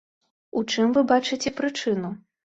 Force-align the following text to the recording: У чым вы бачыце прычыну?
У 0.61 0.61
чым 0.75 0.95
вы 0.95 1.03
бачыце 1.11 1.53
прычыну? 1.59 2.11